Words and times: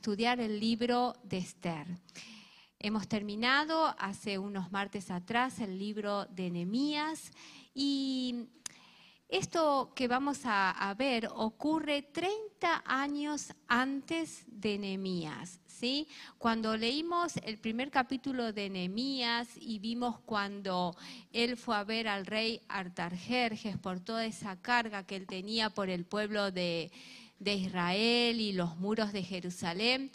estudiar 0.00 0.40
el 0.40 0.58
libro 0.58 1.12
de 1.24 1.36
Esther. 1.36 1.86
Hemos 2.78 3.06
terminado 3.06 3.94
hace 3.98 4.38
unos 4.38 4.72
martes 4.72 5.10
atrás 5.10 5.58
el 5.60 5.78
libro 5.78 6.24
de 6.24 6.50
Nehemías 6.50 7.30
y 7.74 8.46
esto 9.28 9.92
que 9.94 10.08
vamos 10.08 10.40
a, 10.44 10.94
ver 10.96 11.28
ocurre 11.34 12.00
30 12.00 12.82
años 12.86 13.52
antes 13.68 14.44
de 14.46 14.78
Nehemías. 14.78 15.60
¿sí? 15.66 16.08
Cuando 16.38 16.78
leímos 16.78 17.36
el 17.44 17.58
primer 17.58 17.90
capítulo 17.90 18.54
de 18.54 18.70
Nehemías 18.70 19.50
y 19.54 19.80
vimos 19.80 20.18
cuando 20.20 20.96
él 21.30 21.58
fue 21.58 21.76
a 21.76 21.84
ver 21.84 22.08
al 22.08 22.24
rey 22.24 22.62
Artajerjes 22.68 23.76
por 23.76 24.00
toda 24.00 24.24
esa 24.24 24.58
carga 24.62 25.04
que 25.04 25.16
él 25.16 25.26
tenía 25.26 25.68
por 25.68 25.90
el 25.90 26.06
pueblo 26.06 26.50
de, 26.50 26.90
de 27.40 27.54
Israel 27.54 28.40
y 28.40 28.52
los 28.52 28.76
muros 28.76 29.12
de 29.12 29.24
Jerusalén, 29.24 30.12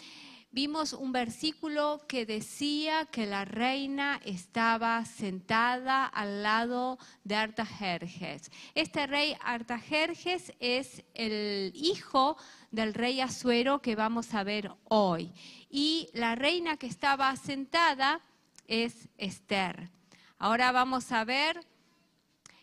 vimos 0.52 0.94
un 0.94 1.12
versículo 1.12 2.02
que 2.08 2.26
decía 2.26 3.06
que 3.06 3.26
la 3.26 3.44
reina 3.44 4.22
estaba 4.24 5.04
sentada 5.04 6.06
al 6.06 6.44
lado 6.44 6.98
de 7.26 7.36
Artajerjes. 7.36 8.52
Este 8.76 9.06
rey 9.08 9.36
Artajerjes 9.42 10.54
es 10.62 11.04
el 11.14 11.74
hijo 11.76 12.38
del 12.72 12.94
rey 12.94 13.20
Asuero 13.20 13.82
que 13.82 13.96
vamos 13.96 14.34
a 14.34 14.44
ver 14.44 14.72
hoy. 14.86 15.34
Y 15.70 16.08
la 16.14 16.36
reina 16.36 16.78
que 16.78 16.88
estaba 16.88 17.36
sentada 17.36 18.22
es 18.68 19.10
Esther. 19.18 19.90
Ahora 20.38 20.72
vamos 20.72 21.12
a 21.12 21.26
ver, 21.26 21.60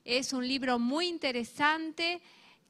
es 0.05 0.33
un 0.33 0.47
libro 0.47 0.79
muy 0.79 1.09
interesante 1.09 2.23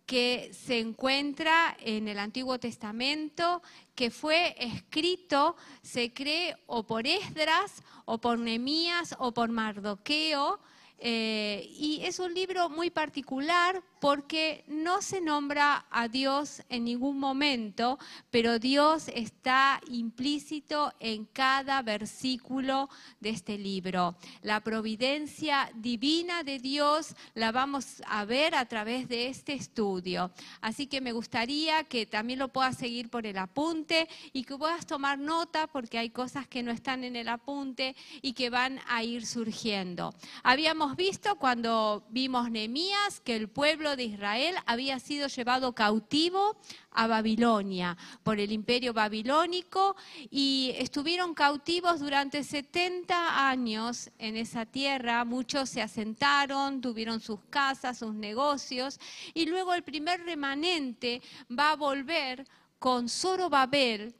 que 0.06 0.51
se 0.52 0.79
encuentra 0.79 1.77
en 1.80 2.09
el 2.09 2.19
Antiguo 2.19 2.59
Testamento, 2.59 3.62
que 3.95 4.11
fue 4.11 4.55
escrito, 4.59 5.56
se 5.83 6.12
cree, 6.12 6.56
o 6.66 6.84
por 6.84 7.06
Esdras, 7.06 7.83
o 8.05 8.19
por 8.19 8.39
Nemías, 8.39 9.14
o 9.19 9.33
por 9.33 9.50
Mardoqueo, 9.50 10.61
eh, 11.05 11.69
y 11.77 12.00
es 12.05 12.20
un 12.20 12.33
libro 12.33 12.69
muy 12.69 12.89
particular 12.89 13.83
porque 13.98 14.64
no 14.69 15.03
se 15.03 15.20
nombra 15.20 15.86
a 15.91 16.06
Dios 16.06 16.62
en 16.69 16.84
ningún 16.84 17.19
momento, 17.19 17.98
pero 18.31 18.61
Dios 18.61 19.09
está 19.09 19.81
implícito 19.91 20.92
en 21.00 21.25
cada 21.25 21.83
versículo 21.83 22.89
de 23.19 23.31
este 23.31 23.59
libro. 23.59 24.17
La 24.42 24.61
providencia 24.61 25.72
divina 25.75 26.44
de 26.44 26.61
Dios 26.61 27.16
la 27.34 27.50
vamos 27.50 28.03
a 28.06 28.25
ver 28.25 28.55
a 28.55 28.66
través 28.66 29.09
de 29.09 29.27
este 29.27 29.55
estudio. 29.55 30.31
Así 30.61 30.87
que 30.87 31.00
me 31.00 31.12
gustaría 31.12 31.83
que 31.83 32.06
también 32.06 32.39
lo 32.39 32.48
puedas 32.48 32.77
seguir 32.77 33.11
por 33.11 33.27
el 33.27 33.39
apunte 33.39 34.09
y 34.33 34.44
que 34.44 34.56
puedas 34.56 34.87
tomar 34.87 35.19
nota 35.19 35.66
porque 35.66 35.98
hay 35.98 36.11
cosas 36.11 36.47
que 36.47 36.62
no 36.62 36.70
están 36.70 37.03
en 37.03 37.16
el 37.16 37.28
apunte 37.28 37.97
y 38.20 38.34
que 38.34 38.50
van 38.50 38.78
a 38.87 39.03
ir 39.03 39.27
surgiendo. 39.27 40.14
Habíamos 40.44 40.91
visto 40.96 41.36
cuando 41.36 42.04
vimos 42.10 42.50
Nehemías 42.50 43.20
que 43.20 43.36
el 43.36 43.48
pueblo 43.48 43.96
de 43.96 44.04
Israel 44.04 44.54
había 44.66 44.98
sido 44.98 45.28
llevado 45.28 45.74
cautivo 45.74 46.56
a 46.90 47.06
Babilonia 47.06 47.96
por 48.22 48.38
el 48.38 48.52
imperio 48.52 48.92
babilónico 48.92 49.96
y 50.30 50.72
estuvieron 50.76 51.34
cautivos 51.34 52.00
durante 52.00 52.44
70 52.44 53.48
años 53.48 54.10
en 54.18 54.36
esa 54.36 54.66
tierra. 54.66 55.24
Muchos 55.24 55.70
se 55.70 55.82
asentaron, 55.82 56.80
tuvieron 56.80 57.20
sus 57.20 57.40
casas, 57.50 57.98
sus 57.98 58.14
negocios 58.14 58.98
y 59.34 59.46
luego 59.46 59.74
el 59.74 59.82
primer 59.82 60.24
remanente 60.24 61.22
va 61.50 61.72
a 61.72 61.76
volver 61.76 62.46
con 62.78 63.08
Zorobabel 63.08 64.14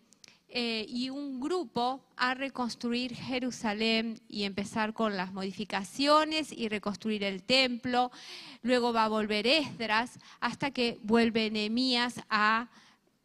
eh, 0.55 0.85
y 0.87 1.09
un 1.09 1.41
grupo 1.41 2.05
a 2.15 2.35
reconstruir 2.35 3.15
Jerusalén 3.15 4.21
y 4.29 4.45
empezar 4.45 4.93
con 4.93 5.17
las 5.17 5.33
modificaciones 5.33 6.53
y 6.53 6.69
reconstruir 6.69 7.25
el 7.25 7.43
templo. 7.43 8.11
Luego 8.61 8.93
va 8.93 9.07
a 9.07 9.09
volver 9.09 9.47
Esdras 9.47 10.19
hasta 10.41 10.71
que 10.71 10.99
vuelve 11.05 11.51
Nehemías 11.51 12.21
a 12.29 12.69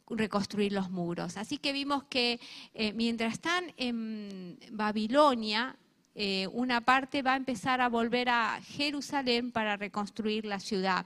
reconstruir 0.10 0.72
los 0.72 0.90
muros. 0.90 1.36
Así 1.36 1.58
que 1.58 1.74
vimos 1.74 2.06
que 2.06 2.40
eh, 2.74 2.94
mientras 2.94 3.34
están 3.34 3.74
en 3.76 4.58
Babilonia, 4.72 5.76
eh, 6.16 6.48
una 6.54 6.80
parte 6.80 7.24
va 7.24 7.34
a 7.34 7.36
empezar 7.36 7.82
a 7.82 7.90
volver 7.90 8.30
a 8.30 8.62
Jerusalén 8.62 9.52
para 9.52 9.76
reconstruir 9.76 10.46
la 10.46 10.62
ciudad. 10.62 11.06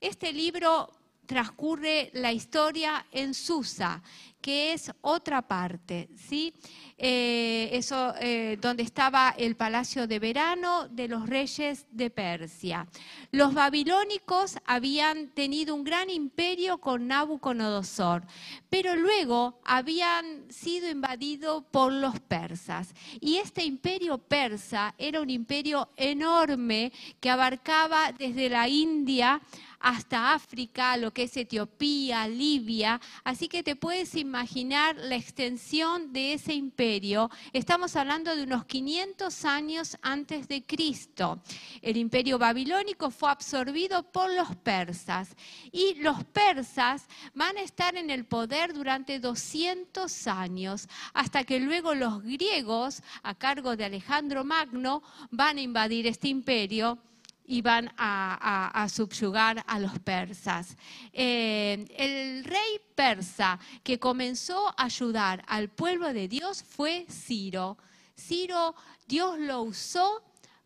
Este 0.00 0.32
libro 0.32 0.90
transcurre 1.32 2.10
la 2.12 2.30
historia 2.30 3.06
en 3.10 3.32
Susa 3.32 4.02
que 4.42 4.72
es 4.72 4.92
otra 5.00 5.40
parte, 5.40 6.08
¿sí? 6.16 6.52
Eh, 6.98 7.70
eso, 7.72 8.12
eh, 8.20 8.58
donde 8.60 8.82
estaba 8.82 9.34
el 9.38 9.54
palacio 9.54 10.06
de 10.06 10.18
verano 10.18 10.88
de 10.88 11.08
los 11.08 11.28
reyes 11.28 11.86
de 11.90 12.10
Persia. 12.10 12.86
Los 13.30 13.54
babilónicos 13.54 14.58
habían 14.66 15.28
tenido 15.28 15.74
un 15.74 15.84
gran 15.84 16.10
imperio 16.10 16.78
con 16.78 17.06
Nabucodonosor, 17.06 18.24
pero 18.68 18.96
luego 18.96 19.60
habían 19.64 20.50
sido 20.50 20.90
invadidos 20.90 21.64
por 21.70 21.92
los 21.92 22.18
persas. 22.20 22.94
Y 23.20 23.36
este 23.36 23.64
imperio 23.64 24.18
persa 24.18 24.94
era 24.98 25.20
un 25.20 25.30
imperio 25.30 25.88
enorme 25.96 26.92
que 27.20 27.30
abarcaba 27.30 28.12
desde 28.12 28.48
la 28.48 28.68
India 28.68 29.40
hasta 29.82 30.32
África, 30.32 30.96
lo 30.96 31.12
que 31.12 31.24
es 31.24 31.36
Etiopía, 31.36 32.26
Libia. 32.28 33.00
Así 33.24 33.48
que 33.48 33.62
te 33.62 33.76
puedes 33.76 34.14
imaginar 34.14 34.96
la 34.96 35.16
extensión 35.16 36.12
de 36.12 36.34
ese 36.34 36.54
imperio. 36.54 37.30
Estamos 37.52 37.96
hablando 37.96 38.34
de 38.34 38.44
unos 38.44 38.64
500 38.64 39.44
años 39.44 39.98
antes 40.00 40.46
de 40.46 40.62
Cristo. 40.62 41.42
El 41.82 41.96
imperio 41.96 42.38
babilónico 42.38 43.10
fue 43.10 43.30
absorbido 43.30 44.04
por 44.04 44.32
los 44.32 44.54
persas 44.56 45.36
y 45.72 45.94
los 45.94 46.24
persas 46.24 47.06
van 47.34 47.56
a 47.56 47.62
estar 47.62 47.96
en 47.96 48.08
el 48.10 48.24
poder 48.24 48.72
durante 48.72 49.18
200 49.18 50.26
años, 50.28 50.88
hasta 51.12 51.42
que 51.42 51.58
luego 51.58 51.94
los 51.94 52.22
griegos, 52.22 53.02
a 53.24 53.34
cargo 53.34 53.76
de 53.76 53.84
Alejandro 53.84 54.44
Magno, 54.44 55.02
van 55.30 55.58
a 55.58 55.62
invadir 55.62 56.06
este 56.06 56.28
imperio 56.28 56.98
y 57.44 57.62
van 57.62 57.92
a, 57.96 58.86
subyugar 58.88 59.64
a 59.66 59.78
los 59.78 59.98
persas. 59.98 60.76
Eh, 61.12 61.86
el 61.96 62.44
rey 62.44 62.80
persa 62.94 63.58
que 63.82 63.98
comenzó 63.98 64.68
a 64.68 64.84
ayudar 64.84 65.44
al 65.46 65.68
pueblo 65.68 66.12
de 66.12 66.28
Dios 66.28 66.62
fue 66.62 67.06
Ciro. 67.10 67.76
Ciro, 68.16 68.74
Dios 69.06 69.38
lo 69.38 69.62
usó 69.62 70.22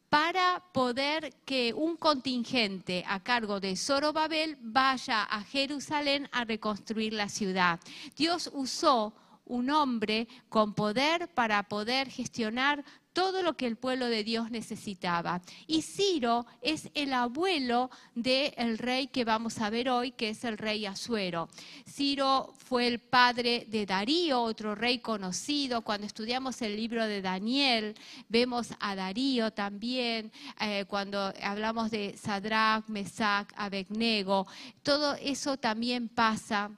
para 0.08 0.62
poder 0.72 1.34
que 1.44 1.72
un 1.74 1.96
contingente 1.96 3.04
a 3.06 3.20
cargo 3.20 3.60
de 3.60 3.76
Zorobabel 3.76 4.56
vaya 4.60 5.24
a 5.24 5.42
Jerusalén 5.42 6.28
a 6.32 6.44
reconstruir 6.44 7.12
la 7.12 7.28
ciudad. 7.28 7.80
Dios 8.16 8.50
usó 8.52 9.14
un 9.44 9.70
hombre 9.70 10.28
con 10.48 10.74
poder 10.74 11.28
para 11.34 11.62
poder 11.64 12.10
gestionar 12.10 12.84
todo 13.16 13.42
lo 13.42 13.56
que 13.56 13.66
el 13.66 13.76
pueblo 13.76 14.08
de 14.08 14.24
Dios 14.24 14.50
necesitaba. 14.50 15.40
Y 15.66 15.80
Ciro 15.80 16.44
es 16.60 16.90
el 16.92 17.14
abuelo 17.14 17.90
del 18.14 18.76
rey 18.76 19.06
que 19.06 19.24
vamos 19.24 19.58
a 19.58 19.70
ver 19.70 19.88
hoy, 19.88 20.10
que 20.10 20.28
es 20.28 20.44
el 20.44 20.58
rey 20.58 20.84
Asuero. 20.84 21.48
Ciro 21.88 22.52
fue 22.58 22.86
el 22.86 22.98
padre 22.98 23.66
de 23.70 23.86
Darío, 23.86 24.42
otro 24.42 24.74
rey 24.74 24.98
conocido. 24.98 25.80
Cuando 25.80 26.06
estudiamos 26.06 26.60
el 26.60 26.76
libro 26.76 27.06
de 27.06 27.22
Daniel, 27.22 27.94
vemos 28.28 28.68
a 28.80 28.94
Darío 28.94 29.50
también. 29.50 30.30
Eh, 30.60 30.84
cuando 30.86 31.32
hablamos 31.42 31.90
de 31.90 32.18
Sadrach, 32.18 32.86
Mesach, 32.88 33.48
Abednego, 33.56 34.46
todo 34.82 35.14
eso 35.14 35.56
también 35.56 36.10
pasa 36.10 36.70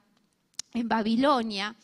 en 0.73 0.87
Babilonia 0.87 1.75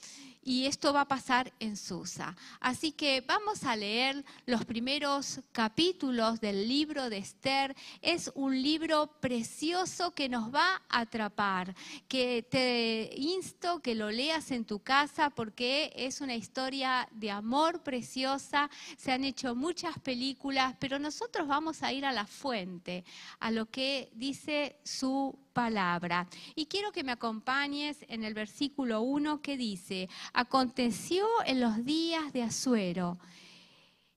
y 0.45 0.67
esto 0.67 0.94
va 0.94 1.01
a 1.01 1.07
pasar 1.07 1.51
en 1.59 1.75
Susa. 1.75 2.38
Así 2.59 2.92
que 2.92 3.21
vamos 3.21 3.63
a 3.63 3.75
leer 3.75 4.24
los 4.45 4.63
primeros 4.63 5.39
capítulos 5.51 6.39
del 6.39 6.68
libro 6.68 7.09
de 7.09 7.18
Esther. 7.18 7.75
Es 8.01 8.31
un 8.36 8.62
libro 8.62 9.07
precioso 9.19 10.12
que 10.12 10.30
nos 10.30 10.53
va 10.53 10.83
a 10.88 11.00
atrapar, 11.00 11.75
que 12.07 12.45
te 12.50 13.09
insto 13.18 13.81
que 13.81 13.95
lo 13.95 14.12
leas 14.12 14.51
en 14.51 14.65
tu 14.65 14.80
casa 14.80 15.31
porque 15.31 15.92
es 15.95 16.21
una 16.21 16.36
historia 16.36 17.09
de 17.12 17.31
amor 17.31 17.81
preciosa. 17.81 18.69
Se 18.97 19.12
han 19.12 19.24
hecho 19.24 19.56
muchas 19.56 19.97
películas, 19.97 20.75
pero 20.80 21.00
nosotros 21.00 21.47
vamos 21.47 21.81
a 21.81 21.92
ir 21.92 22.06
a 22.06 22.12
la 22.12 22.27
fuente, 22.27 23.03
a 23.39 23.50
lo 23.50 23.65
que 23.65 24.12
dice 24.13 24.77
su 24.83 25.36
palabra. 25.56 26.28
Y 26.54 26.68
quiero 26.68 26.92
que 26.92 27.04
me 27.04 27.13
acompañes 27.13 27.98
en 28.10 28.24
el 28.24 28.36
versículo 28.36 29.02
1 29.02 29.42
que 29.42 29.57
dice, 29.57 30.10
aconteció 30.34 31.25
en 31.48 31.62
los 31.62 31.84
días 31.84 32.34
de 32.34 32.44
Asuero 32.44 33.18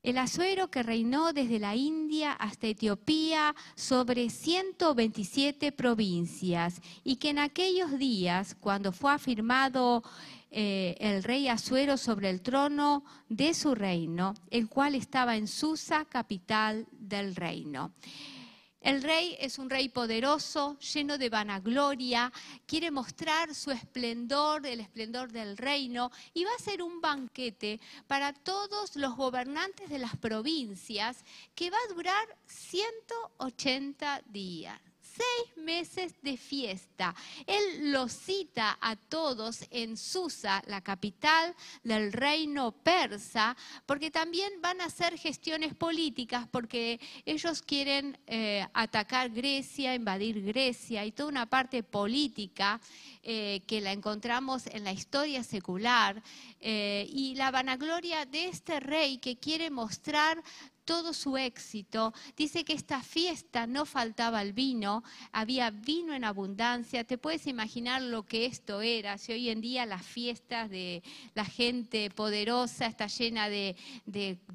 el 0.03 0.17
Asuero 0.17 0.71
que 0.71 0.83
reinó 0.83 1.33
desde 1.33 1.59
la 1.59 1.75
India 1.75 2.33
hasta 2.33 2.69
Etiopía 2.69 3.55
sobre 3.75 4.31
127 4.31 5.73
provincias 5.73 6.81
y 7.05 7.17
que 7.17 7.31
en 7.31 7.39
aquellos 7.39 7.99
días, 7.99 8.55
cuando 8.55 8.93
fue 8.93 9.13
afirmado 9.13 10.03
eh, 10.51 10.97
el 11.01 11.23
rey 11.25 11.49
Asuero 11.49 11.97
sobre 11.97 12.31
el 12.31 12.41
trono 12.41 13.05
de 13.29 13.53
su 13.55 13.75
reino, 13.75 14.35
el 14.51 14.69
cual 14.69 14.95
estaba 14.95 15.37
en 15.37 15.49
Susa, 15.49 16.05
capital 16.05 16.87
del 16.93 17.35
reino. 17.35 17.93
El 18.81 19.03
rey 19.03 19.37
es 19.41 19.59
un 19.59 19.69
rey 19.69 19.89
poderoso, 19.89 20.79
lleno 20.79 21.19
de 21.19 21.29
vanagloria, 21.29 22.33
quiere 22.65 22.91
mostrar 22.91 23.55
su 23.55 23.73
esplendor, 23.73 24.65
el 24.67 24.81
esplendor 24.81 25.33
del 25.33 25.57
reino, 25.57 26.13
y 26.33 26.45
va 26.45 26.51
a 26.57 26.63
ser 26.63 26.83
un 26.83 27.01
banquete 27.01 27.81
para 28.07 28.33
todos 28.33 28.95
los 28.95 29.17
gobernantes 29.17 29.91
de 29.91 29.99
las 29.99 30.17
provincias 30.17 31.25
que 31.57 31.71
va 31.71 31.77
a 31.77 31.95
durar 31.95 32.39
180 32.47 34.23
días 34.27 34.88
seis 35.19 35.65
meses 35.65 36.15
de 36.23 36.37
fiesta. 36.37 37.15
Él 37.47 37.93
los 37.93 38.13
cita 38.13 38.79
a 38.81 38.97
todos 38.97 39.65
en 39.71 39.97
Susa, 39.97 40.63
la 40.67 40.81
capital 40.81 41.55
del 41.83 42.13
reino 42.13 42.73
persa, 42.73 43.57
porque 43.87 44.11
también 44.11 44.61
van 44.61 44.81
a 44.81 44.87
hacer 44.87 45.19
gestiones 45.19 45.75
políticas, 45.75 46.47
porque 46.51 47.01
ellos 47.25 47.63
quieren 47.63 48.19
eh, 48.27 48.67
atacar 48.73 49.31
Grecia, 49.31 49.95
invadir 49.95 50.43
Grecia 50.43 51.05
y 51.05 51.13
toda 51.13 51.29
una 51.29 51.47
parte 51.47 51.83
política 51.83 52.81
eh, 53.23 53.63
que 53.67 53.81
la 53.81 53.93
encontramos 53.93 54.67
en 54.67 54.85
la 54.85 54.93
historia 54.93 55.43
secular. 55.43 56.23
Eh, 56.61 57.07
y 57.11 57.35
la 57.35 57.51
vanagloria 57.51 58.25
de 58.27 58.47
este 58.49 58.81
rey 58.81 59.19
que 59.19 59.37
quiere 59.37 59.71
mostrar 59.71 60.43
todo 60.89 61.13
su 61.13 61.37
éxito. 61.37 62.15
Dice 62.35 62.65
que 62.65 62.73
esta 62.73 63.03
fiesta 63.03 63.67
no 63.67 63.85
faltaba 63.85 64.41
el 64.41 64.55
vino, 64.55 65.05
había 65.33 65.71
vino 65.71 66.15
en 66.15 66.25
abundancia. 66.25 67.05
Te 67.05 67.19
puedes 67.19 67.47
imaginar 67.47 68.01
lo 68.01 68.23
que 68.23 68.47
esto 68.47 68.81
era. 68.81 69.19
Si 69.19 69.33
hoy 69.33 69.51
en 69.51 69.61
día 69.61 69.85
las 69.85 70.03
fiestas 70.03 70.71
de 70.71 71.03
la 71.35 71.45
gente 71.45 72.09
poderosa 72.09 72.87
está 72.87 73.07
llena 73.07 73.51
de, 73.51 73.77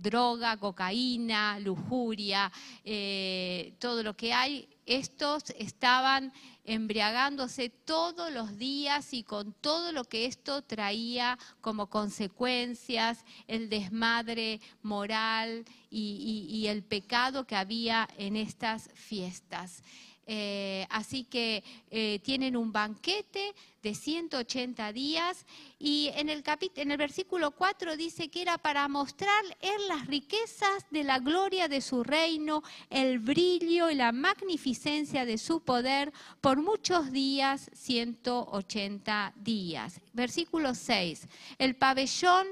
droga, 0.01 0.57
cocaína, 0.57 1.59
lujuria, 1.59 2.51
eh, 2.83 3.75
todo 3.77 4.01
lo 4.01 4.15
que 4.15 4.33
hay, 4.33 4.67
estos 4.85 5.43
estaban 5.57 6.33
embriagándose 6.65 7.69
todos 7.69 8.31
los 8.31 8.57
días 8.57 9.13
y 9.13 9.23
con 9.23 9.53
todo 9.53 9.91
lo 9.91 10.05
que 10.05 10.25
esto 10.25 10.61
traía 10.61 11.37
como 11.61 11.89
consecuencias, 11.89 13.25
el 13.47 13.69
desmadre 13.69 14.61
moral 14.81 15.65
y, 15.89 16.65
el 16.67 16.83
pecado 16.83 17.45
que 17.45 17.55
había 17.55 18.07
en 18.17 18.35
estas 18.37 18.89
fiestas. 18.93 19.83
Eh, 20.25 20.87
así 20.89 21.25
que 21.25 21.63
eh, 21.91 22.19
tienen 22.23 22.55
un 22.55 22.71
banquete 22.71 23.53
de 23.81 23.93
180 23.93 24.93
días 24.93 25.45
y 25.77 26.09
en 26.15 26.29
el, 26.29 26.43
en 26.75 26.91
el 26.91 26.97
versículo 26.97 27.51
4 27.51 27.97
dice 27.97 28.29
que 28.29 28.41
era 28.41 28.57
para 28.57 28.87
mostrar 28.87 29.43
en 29.59 29.87
las 29.89 30.07
riquezas 30.07 30.85
de 30.89 31.03
la 31.03 31.19
gloria 31.19 31.67
de 31.67 31.81
su 31.81 32.05
reino, 32.05 32.63
el 32.89 33.19
brillo 33.19 33.89
y 33.89 33.95
la 33.95 34.13
magnificencia 34.13 35.25
de 35.25 35.37
su 35.37 35.59
poder 35.59 36.13
por 36.39 36.61
muchos 36.61 37.11
días, 37.11 37.69
180 37.73 39.33
días. 39.35 39.99
Versículo 40.13 40.73
6, 40.73 41.27
el 41.57 41.75
pabellón 41.75 42.47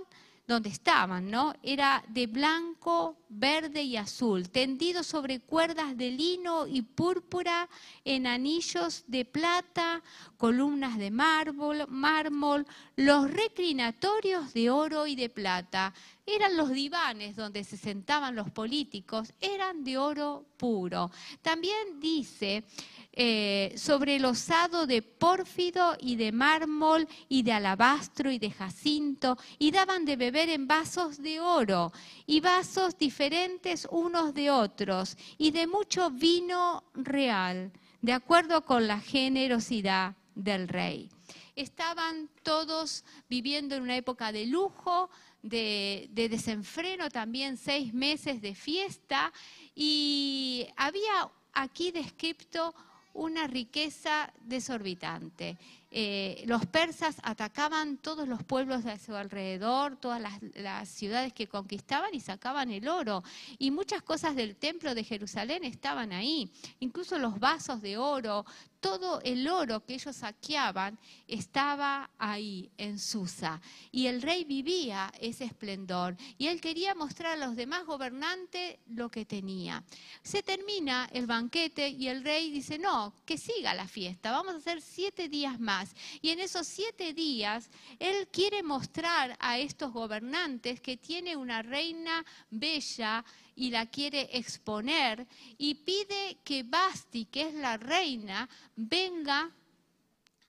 donde 0.51 0.69
estaban, 0.69 1.31
¿no? 1.31 1.53
Era 1.63 2.03
de 2.09 2.27
blanco, 2.27 3.15
verde 3.29 3.83
y 3.83 3.95
azul, 3.95 4.49
tendido 4.49 5.01
sobre 5.01 5.39
cuerdas 5.39 5.95
de 5.95 6.11
lino 6.11 6.67
y 6.67 6.81
púrpura, 6.81 7.69
en 8.03 8.27
anillos 8.27 9.05
de 9.07 9.23
plata, 9.23 10.03
columnas 10.37 10.97
de 10.97 11.09
mármol, 11.09 11.85
mármol, 11.87 12.67
los 12.97 13.31
reclinatorios 13.31 14.53
de 14.53 14.69
oro 14.69 15.07
y 15.07 15.15
de 15.15 15.29
plata. 15.29 15.93
Eran 16.25 16.57
los 16.57 16.69
divanes 16.69 17.37
donde 17.37 17.63
se 17.63 17.77
sentaban 17.77 18.35
los 18.35 18.51
políticos, 18.51 19.33
eran 19.39 19.85
de 19.85 19.97
oro 19.97 20.45
puro. 20.57 21.11
También 21.41 21.99
dice 22.01 22.65
eh, 23.13 23.73
sobre 23.75 24.15
el 24.15 24.23
osado 24.23 24.87
de 24.87 25.01
pórfido 25.01 25.97
y 25.99 26.15
de 26.15 26.31
mármol 26.31 27.09
y 27.27 27.43
de 27.43 27.51
alabastro 27.51 28.31
y 28.31 28.39
de 28.39 28.51
jacinto, 28.51 29.37
y 29.59 29.71
daban 29.71 30.05
de 30.05 30.15
beber 30.15 30.47
en 30.47 30.65
vasos 30.65 31.21
de 31.21 31.41
oro, 31.41 31.91
y 32.25 32.39
vasos 32.39 32.97
diferentes 32.97 33.85
unos 33.91 34.33
de 34.33 34.49
otros, 34.49 35.17
y 35.37 35.51
de 35.51 35.67
mucho 35.67 36.09
vino 36.09 36.85
real, 36.93 37.73
de 38.01 38.13
acuerdo 38.13 38.63
con 38.63 38.87
la 38.87 39.01
generosidad 39.01 40.15
del 40.33 40.69
rey. 40.69 41.09
Estaban 41.57 42.29
todos 42.43 43.03
viviendo 43.27 43.75
en 43.75 43.83
una 43.83 43.97
época 43.97 44.31
de 44.31 44.45
lujo, 44.45 45.09
de, 45.43 46.07
de, 46.11 46.29
desenfreno, 46.29 47.09
también 47.09 47.57
seis 47.57 47.93
meses 47.93 48.41
de 48.41 48.55
fiesta, 48.55 49.33
y 49.75 50.65
había 50.77 51.29
aquí 51.51 51.91
descrito 51.91 52.73
una 53.13 53.47
riqueza 53.47 54.31
desorbitante. 54.39 55.57
Eh, 55.93 56.43
los 56.47 56.65
persas 56.65 57.17
atacaban 57.21 57.97
todos 57.97 58.25
los 58.25 58.43
pueblos 58.43 58.85
de 58.85 58.97
su 58.97 59.13
alrededor, 59.13 59.97
todas 59.97 60.21
las, 60.21 60.87
ciudades 60.87 61.33
que 61.33 61.47
conquistaban 61.47 62.13
y 62.13 62.21
sacaban 62.21 62.71
el 62.71 62.87
oro. 62.87 63.23
Y 63.57 63.71
muchas 63.71 64.01
cosas 64.01 64.35
del 64.37 64.55
templo 64.55 64.95
de 64.95 65.03
Jerusalén 65.03 65.65
estaban 65.65 66.13
ahí, 66.13 66.49
incluso 66.79 67.17
los 67.17 67.39
vasos 67.39 67.81
de 67.81 67.97
oro, 67.97 68.45
todo 68.79 69.21
el 69.21 69.47
oro 69.47 69.85
que 69.85 69.93
ellos 69.93 70.15
saqueaban 70.15 70.97
estaba 71.27 72.09
ahí 72.17 72.71
en 72.77 72.97
Susa. 72.97 73.61
Y 73.91 74.07
el 74.07 74.21
rey 74.21 74.43
vivía 74.43 75.11
ese 75.19 75.43
esplendor 75.43 76.17
y 76.37 76.47
él 76.47 76.59
quería 76.59 76.95
mostrar 76.95 77.33
a 77.33 77.45
los 77.45 77.55
demás 77.55 77.85
gobernantes 77.85 78.77
lo 78.87 79.09
que 79.09 79.23
tenía. 79.23 79.83
Se 80.23 80.41
termina 80.41 81.07
el 81.13 81.27
banquete 81.27 81.89
y 81.89 82.07
el 82.07 82.23
rey 82.23 82.49
dice, 82.49 82.79
no, 82.79 83.13
que 83.25 83.37
siga 83.37 83.73
la 83.75 83.87
fiesta, 83.87 84.31
vamos 84.31 84.55
a 84.55 84.57
hacer 84.57 84.81
siete 84.81 85.29
días 85.29 85.59
más. 85.59 85.80
Y 86.21 86.29
en 86.29 86.39
esos 86.39 86.67
siete 86.67 87.13
días 87.13 87.69
él 87.99 88.27
quiere 88.31 88.63
mostrar 88.63 89.37
a 89.39 89.59
estos 89.59 89.91
gobernantes 89.91 90.81
que 90.81 90.97
tiene 90.97 91.35
una 91.35 91.61
reina 91.61 92.25
bella 92.49 93.23
y 93.55 93.69
la 93.69 93.85
quiere 93.85 94.29
exponer 94.37 95.27
y 95.57 95.75
pide 95.75 96.37
que 96.43 96.63
Basti, 96.63 97.25
que 97.25 97.49
es 97.49 97.53
la 97.53 97.77
reina, 97.77 98.49
venga 98.75 99.51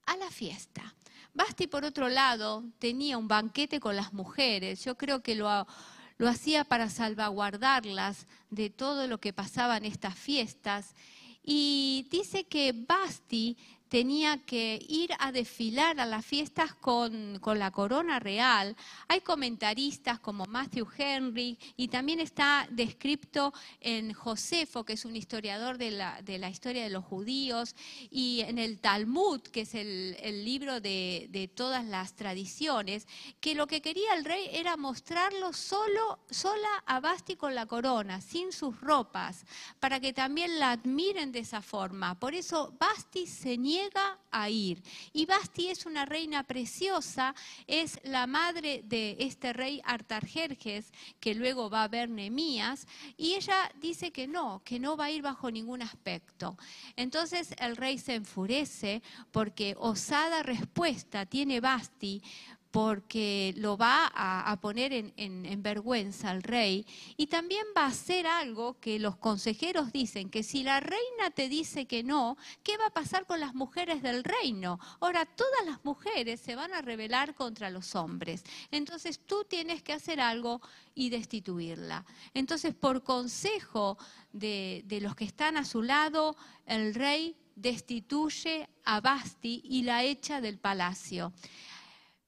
a 0.06 0.17
la 0.17 0.31
fiesta. 0.31 0.94
Basti, 1.34 1.67
por 1.67 1.84
otro 1.84 2.08
lado, 2.08 2.64
tenía 2.79 3.17
un 3.17 3.29
banquete 3.29 3.81
con 3.81 3.96
las 3.96 4.12
mujeres. 4.12 4.84
Yo 4.84 4.96
creo 4.96 5.23
que 5.23 5.34
lo, 5.34 5.67
lo 6.19 6.29
hacía 6.29 6.65
para 6.65 6.91
salvaguardarlas 6.91 8.27
de 8.51 8.69
todo 8.69 9.06
lo 9.06 9.19
que 9.19 9.32
pasaba 9.32 9.77
en 9.79 9.86
estas 9.86 10.15
fiestas. 10.15 10.94
Y 11.43 12.06
dice 12.10 12.44
que 12.44 12.72
Basti 12.72 13.56
tenía 13.93 14.39
que 14.39 14.82
ir 14.89 15.11
a 15.19 15.32
desfilar 15.32 16.01
a 16.01 16.06
las 16.06 16.25
fiestas 16.25 16.75
con, 16.75 17.39
la 17.44 17.70
corona 17.70 18.19
real. 18.20 18.75
Hay 19.06 19.20
comentaristas 19.20 20.19
como 20.19 20.46
Matthew 20.46 20.89
Henry 20.96 21.58
y 21.77 21.89
también 21.89 22.19
está 22.19 22.67
descrito 22.70 23.53
en 23.81 24.15
Josefo, 24.15 24.84
que 24.87 24.94
es 24.94 25.05
un 25.05 25.15
historiador 25.15 25.77
de 25.77 25.91
la, 25.91 26.22
de 26.22 26.39
la 26.39 26.49
historia 26.49 26.84
de 26.84 26.89
los 26.89 27.05
judíos, 27.05 27.77
y 28.11 28.41
en 28.41 28.56
el 28.56 28.79
Talmud, 28.79 29.43
que 29.43 29.61
es 29.61 29.75
el, 29.75 30.17
libro 30.43 30.81
de, 30.81 31.29
de, 31.29 31.46
todas 31.49 31.84
las 31.84 32.17
tradiciones, 32.17 33.06
que 33.41 33.55
lo 33.55 33.67
que 33.67 33.82
quería 33.82 34.15
el 34.15 34.25
rey 34.25 34.49
era 34.53 34.79
mostrarlo 34.79 35.53
solo, 35.53 36.19
sola 36.31 36.82
a 36.87 36.99
Basti 37.01 37.37
con 37.37 37.55
la 37.55 37.67
corona, 37.67 38.22
sin 38.22 38.53
sus 38.53 38.81
ropas, 38.81 39.44
para 39.81 40.01
que 40.01 40.15
también 40.15 40.58
la 40.58 40.70
admiren 40.70 41.31
de 41.31 41.41
esa 41.41 41.61
forma. 41.61 42.19
Por 42.19 42.34
eso 42.34 42.75
Basti 42.81 43.27
se 43.27 43.58
niega 43.58 43.81
a 44.31 44.51
ir. 44.51 44.82
Y 45.12 45.27
Basti 45.27 45.69
es 45.69 45.86
una 45.86 46.05
reina 46.05 46.44
preciosa, 46.44 47.34
es 47.67 47.98
la 48.05 48.27
madre 48.27 48.82
de 48.84 49.17
este 49.20 49.53
rey 49.53 49.81
Artajerjes, 49.84 50.93
que 51.20 51.34
luego 51.34 51.70
va 51.70 51.84
a 51.84 51.89
ver 51.89 52.08
Nemías, 52.08 52.86
y 53.17 53.34
ella 53.34 53.70
dice 53.81 54.10
que 54.10 54.27
no, 54.27 54.62
que 54.65 54.79
no 54.79 54.96
va 54.96 55.06
a 55.06 55.10
ir 55.10 55.22
bajo 55.22 55.51
ningún 55.51 55.82
aspecto. 55.82 56.56
Entonces 56.96 57.55
el 57.58 57.77
rey 57.77 57.98
se 57.98 58.15
enfurece 58.15 59.03
porque 59.31 59.74
osada 59.79 60.43
respuesta 60.43 61.27
tiene 61.27 61.60
Basti 61.60 62.22
porque 62.72 63.52
lo 63.58 63.76
va 63.76 64.10
a, 64.14 64.58
poner 64.60 64.93
en, 64.94 65.62
vergüenza 65.62 66.31
al 66.31 66.43
rey 66.43 66.86
y 67.19 67.26
también 67.26 67.64
va 67.76 67.82
a 67.82 67.88
hacer 67.88 68.26
algo 68.26 68.81
que 68.81 68.98
los 68.98 69.17
consejeros 69.17 69.93
dicen, 69.93 70.31
que 70.31 70.43
si 70.43 70.62
la 70.62 70.81
reina 70.81 71.31
te 71.34 71.50
dice 71.50 71.86
que 71.86 72.02
no, 72.02 72.38
¿qué 72.62 72.79
va 72.79 72.86
a 72.86 72.94
pasar 72.94 73.26
con 73.26 73.41
las 73.41 73.55
mujeres 73.55 74.02
del 74.02 74.24
reino? 74.24 74.81
Ahora, 75.00 75.26
todas 75.26 75.67
las 75.67 75.84
mujeres 75.84 76.41
se 76.41 76.56
van 76.56 76.72
a 76.72 76.81
rebelar 76.81 77.34
contra 77.34 77.69
los 77.69 77.94
hombres, 77.94 78.43
entonces 78.70 79.20
tú 79.20 79.44
tienes 79.44 79.82
que 79.82 79.93
hacer 79.93 80.19
algo 80.19 80.62
y 80.94 81.10
destituirla. 81.10 82.06
Entonces, 82.32 82.74
por 82.74 83.02
consejo 83.02 83.98
de, 84.32 84.82
de 84.86 85.02
los 85.02 85.14
que 85.14 85.24
están 85.24 85.58
a 85.58 85.67
su 85.67 85.82
lado, 85.82 86.36
el 86.64 86.94
rey 86.94 87.36
destituye 87.55 88.67
a 88.84 89.02
Basti 89.02 89.60
y 89.62 89.82
la 89.82 90.05
echa 90.05 90.41
del 90.41 90.58
palacio. 90.58 91.34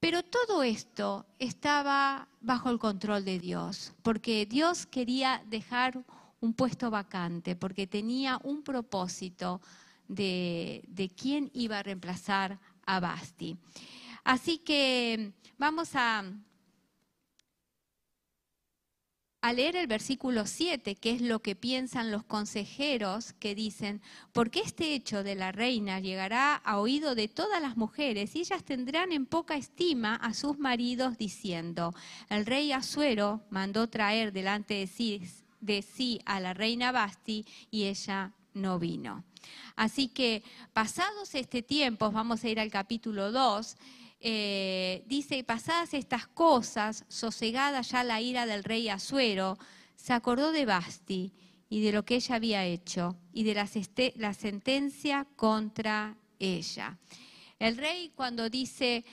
Pero 0.04 0.22
todo 0.22 0.62
esto 0.62 1.24
estaba 1.38 2.28
bajo 2.42 2.68
el 2.68 2.78
control 2.78 3.24
de 3.24 3.38
Dios, 3.38 3.94
porque 4.02 4.44
Dios 4.44 4.84
quería 4.84 5.42
dejar 5.46 6.04
un 6.42 6.52
puesto 6.52 6.90
vacante, 6.90 7.56
porque 7.56 7.86
tenía 7.86 8.38
un 8.42 8.62
propósito 8.62 9.62
de, 10.06 10.84
quién 11.16 11.50
iba 11.54 11.78
a 11.78 11.82
reemplazar 11.82 12.58
a 12.84 13.00
Basti. 13.00 13.56
Así 14.24 14.58
que 14.58 15.32
vamos 15.56 15.92
a, 15.94 16.22
a 19.44 19.52
leer 19.52 19.76
el 19.76 19.86
versículo 19.86 20.46
7, 20.46 20.94
que 20.94 21.10
es 21.10 21.20
lo 21.20 21.40
que 21.40 21.54
piensan 21.54 22.10
los 22.10 22.24
consejeros 22.24 23.34
que 23.34 23.54
dicen, 23.54 24.00
porque 24.32 24.60
este 24.60 24.94
hecho 24.94 25.22
de 25.22 25.34
la 25.34 25.52
reina 25.52 26.00
llegará 26.00 26.54
a 26.54 26.78
oído 26.78 27.14
de 27.14 27.28
todas 27.28 27.60
las 27.60 27.76
mujeres 27.76 28.34
y 28.34 28.40
ellas 28.40 28.64
tendrán 28.64 29.12
en 29.12 29.26
poca 29.26 29.56
estima 29.56 30.16
a 30.16 30.32
sus 30.32 30.58
maridos 30.58 31.18
diciendo, 31.18 31.94
el 32.30 32.46
rey 32.46 32.72
Asuero 32.72 33.42
mandó 33.50 33.86
traer 33.90 34.32
delante 34.32 34.72
de 34.72 34.86
sí, 34.86 35.20
de 35.60 35.82
sí 35.82 36.22
a 36.24 36.40
la 36.40 36.54
reina 36.54 36.90
Basti 36.90 37.44
y 37.70 37.84
ella 37.84 38.32
no 38.54 38.78
vino. 38.78 39.24
Así 39.76 40.08
que 40.08 40.42
pasados 40.72 41.34
este 41.34 41.62
tiempo, 41.62 42.10
vamos 42.10 42.42
a 42.44 42.48
ir 42.48 42.58
al 42.58 42.70
capítulo 42.70 43.30
2, 43.30 43.76
eh, 44.26 45.04
dice, 45.06 45.44
pasadas 45.44 45.92
estas 45.92 46.26
cosas, 46.26 47.04
sosegada 47.08 47.82
ya 47.82 48.02
la 48.02 48.22
ira 48.22 48.46
del 48.46 48.64
rey 48.64 48.88
Asuero, 48.88 49.58
se 49.96 50.14
acordó 50.14 50.50
de 50.50 50.64
Basti 50.64 51.34
y 51.68 51.82
de 51.82 51.92
lo 51.92 52.06
que 52.06 52.14
ella 52.14 52.36
había 52.36 52.64
hecho 52.64 53.18
y 53.34 53.44
de 53.44 53.52
la, 53.52 53.68
la 54.16 54.32
sentencia 54.32 55.26
contra 55.36 56.16
ella. 56.38 56.96
El 57.58 57.76
rey 57.76 58.12
cuando 58.14 58.48
dice, 58.48 59.04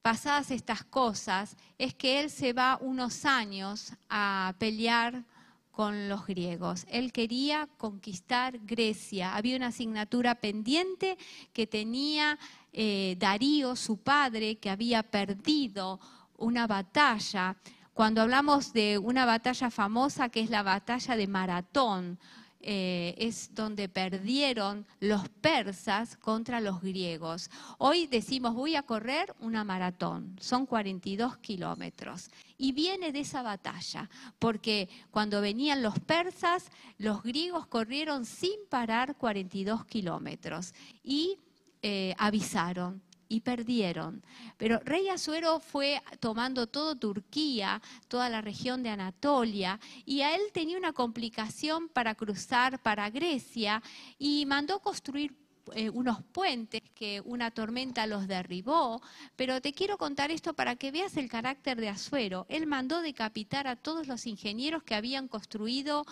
pasadas 0.00 0.52
estas 0.52 0.84
cosas, 0.84 1.56
es 1.76 1.94
que 1.94 2.20
él 2.20 2.30
se 2.30 2.52
va 2.52 2.78
unos 2.80 3.24
años 3.24 3.94
a 4.08 4.54
pelear 4.60 5.24
con 5.72 6.08
los 6.08 6.26
griegos. 6.26 6.84
Él 6.90 7.10
quería 7.10 7.68
conquistar 7.78 8.58
Grecia. 8.60 9.34
Había 9.34 9.56
una 9.56 9.68
asignatura 9.68 10.34
pendiente 10.34 11.16
que 11.52 11.66
tenía 11.66 12.38
eh, 12.72 13.16
Darío, 13.18 13.76
su 13.76 13.98
padre, 13.98 14.56
que 14.58 14.70
había 14.70 15.02
perdido 15.02 16.00
una 16.36 16.66
batalla. 16.66 17.56
Cuando 17.94 18.22
hablamos 18.22 18.72
de 18.72 18.98
una 18.98 19.24
batalla 19.24 19.70
famosa 19.70 20.28
que 20.28 20.40
es 20.40 20.50
la 20.50 20.62
batalla 20.62 21.16
de 21.16 21.26
Maratón, 21.26 22.18
eh, 22.62 23.14
es 23.16 23.54
donde 23.54 23.88
perdieron 23.88 24.86
los 25.00 25.30
persas 25.30 26.18
contra 26.18 26.60
los 26.60 26.82
griegos. 26.82 27.50
Hoy 27.78 28.06
decimos, 28.06 28.52
voy 28.52 28.76
a 28.76 28.82
correr 28.82 29.34
una 29.40 29.64
maratón, 29.64 30.36
son 30.38 30.66
42 30.66 31.38
kilómetros. 31.38 32.28
Y 32.58 32.72
viene 32.72 33.12
de 33.12 33.20
esa 33.20 33.40
batalla, 33.40 34.10
porque 34.38 34.90
cuando 35.10 35.40
venían 35.40 35.82
los 35.82 35.98
persas, 36.00 36.70
los 36.98 37.22
griegos 37.22 37.66
corrieron 37.66 38.26
sin 38.26 38.58
parar 38.68 39.16
42 39.16 39.86
kilómetros 39.86 40.74
y 41.02 41.38
eh, 41.82 42.14
avisaron 42.18 43.02
y 43.30 43.40
perdieron. 43.40 44.22
Pero 44.58 44.80
rey 44.80 45.08
Asuero 45.08 45.60
fue 45.60 46.02
tomando 46.18 46.66
todo 46.66 46.96
Turquía, 46.96 47.80
toda 48.08 48.28
la 48.28 48.40
región 48.40 48.82
de 48.82 48.90
Anatolia, 48.90 49.78
y 50.04 50.22
a 50.22 50.34
él 50.34 50.42
tenía 50.52 50.76
una 50.76 50.92
complicación 50.92 51.88
para 51.88 52.14
cruzar 52.16 52.80
para 52.80 53.08
Grecia 53.08 53.82
y 54.18 54.44
mandó 54.46 54.80
construir 54.80 55.34
eh, 55.74 55.90
unos 55.90 56.22
puentes 56.32 56.82
que 56.94 57.22
una 57.24 57.52
tormenta 57.52 58.06
los 58.06 58.26
derribó, 58.26 59.00
pero 59.36 59.60
te 59.60 59.72
quiero 59.72 59.96
contar 59.96 60.32
esto 60.32 60.54
para 60.54 60.74
que 60.74 60.90
veas 60.90 61.16
el 61.16 61.28
carácter 61.28 61.80
de 61.80 61.88
Asuero. 61.88 62.46
Él 62.48 62.66
mandó 62.66 63.00
decapitar 63.00 63.68
a 63.68 63.76
todos 63.76 64.08
los 64.08 64.26
ingenieros 64.26 64.82
que 64.82 64.96
habían 64.96 65.28
construido 65.28 66.04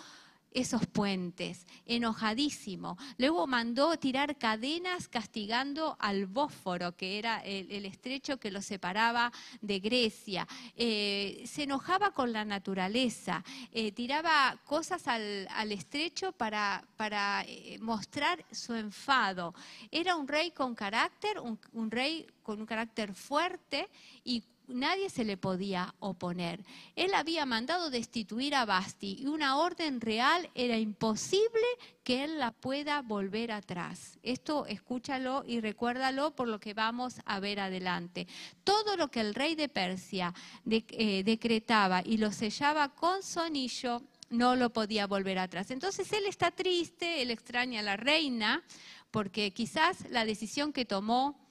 esos 0.51 0.87
puentes, 0.87 1.65
enojadísimo. 1.85 2.97
Luego 3.17 3.47
mandó 3.47 3.97
tirar 3.97 4.37
cadenas 4.37 5.07
castigando 5.07 5.95
al 5.99 6.25
Bósforo, 6.25 6.95
que 6.95 7.19
era 7.19 7.39
el, 7.39 7.85
estrecho 7.85 8.39
que 8.39 8.51
lo 8.51 8.61
separaba 8.61 9.31
de 9.61 9.79
Grecia. 9.79 10.47
Eh, 10.75 11.43
se 11.45 11.63
enojaba 11.63 12.11
con 12.11 12.33
la 12.33 12.45
naturaleza, 12.45 13.43
eh, 13.71 13.91
tiraba 13.91 14.59
cosas 14.65 15.07
al, 15.07 15.47
estrecho 15.71 16.31
para, 16.31 16.83
para 16.97 17.43
eh, 17.47 17.77
mostrar 17.79 18.43
su 18.51 18.73
enfado. 18.73 19.53
Era 19.91 20.15
un 20.15 20.27
rey 20.27 20.51
con 20.51 20.75
carácter, 20.75 21.39
un, 21.39 21.59
un 21.73 21.91
rey 21.91 22.25
con 22.43 22.59
un 22.59 22.65
carácter 22.65 23.13
fuerte 23.13 23.87
y 24.23 24.43
nadie 24.69 25.09
se 25.09 25.25
le 25.25 25.37
podía 25.37 25.93
oponer. 25.99 26.63
Él 26.95 27.13
había 27.13 27.45
mandado 27.45 27.89
destituir 27.89 28.55
a 28.55 28.65
Basti 28.65 29.17
y 29.19 29.27
una 29.27 29.57
orden 29.57 30.01
real 30.01 30.49
era 30.55 30.77
imposible 30.77 31.65
que 32.03 32.23
él 32.23 32.39
la 32.39 32.51
pueda 32.51 33.01
volver 33.01 33.51
atrás. 33.51 34.17
Esto 34.23 34.65
escúchalo 34.65 35.43
y 35.45 35.59
recuérdalo 35.59 36.35
por 36.35 36.47
lo 36.47 36.59
que 36.59 36.73
vamos 36.73 37.21
a 37.25 37.39
ver 37.39 37.59
adelante. 37.59 38.27
Todo 38.63 38.95
lo 38.95 39.09
que 39.09 39.21
el 39.21 39.35
rey 39.35 39.55
de 39.55 39.69
Persia 39.69 40.33
eh, 40.69 41.23
decretaba 41.23 42.01
y 42.05 42.17
lo 42.17 42.31
sellaba 42.31 42.95
con 42.95 43.23
su 43.23 43.39
anillo 43.39 44.01
no 44.29 44.55
lo 44.55 44.71
podía 44.71 45.07
volver 45.07 45.39
atrás. 45.39 45.71
Entonces 45.71 46.11
él 46.13 46.25
está 46.27 46.51
triste, 46.51 47.21
él 47.21 47.31
extraña 47.31 47.79
a 47.79 47.83
la 47.83 47.97
reina, 47.97 48.63
porque 49.11 49.51
quizás 49.51 50.09
la 50.09 50.25
decisión 50.25 50.71
que 50.71 50.85
tomó 50.85 51.48